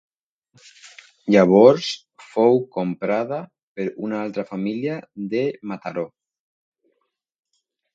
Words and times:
Llavors 1.35 1.89
fou 2.31 2.59
comprada 2.79 3.41
per 3.79 3.89
una 4.09 4.25
altra 4.25 4.49
família 4.55 5.01
de 5.37 5.49
Mataró. 5.75 6.13